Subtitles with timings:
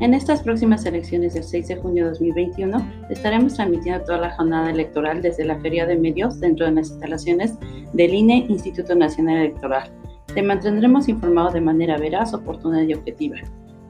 [0.00, 4.70] En estas próximas elecciones del 6 de junio de 2021 estaremos transmitiendo toda la jornada
[4.70, 7.54] electoral desde la Feria de Medios dentro de las instalaciones
[7.94, 9.90] del INE Instituto Nacional Electoral.
[10.34, 13.36] Te mantendremos informado de manera veraz, oportuna y objetiva.